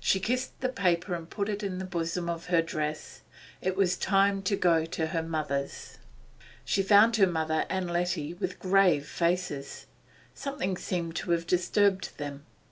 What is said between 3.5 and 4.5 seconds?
It was already time